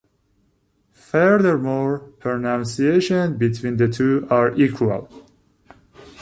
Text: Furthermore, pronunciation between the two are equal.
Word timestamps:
Furthermore, 0.93 1.99
pronunciation 1.99 3.37
between 3.37 3.77
the 3.77 3.87
two 3.87 4.25
are 4.31 4.51
equal. 4.55 5.07